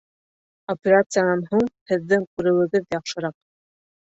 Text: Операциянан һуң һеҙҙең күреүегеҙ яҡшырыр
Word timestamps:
Операциянан 0.73 1.43
һуң 1.51 1.67
һеҙҙең 1.93 2.25
күреүегеҙ 2.33 2.89
яҡшырыр 2.97 3.39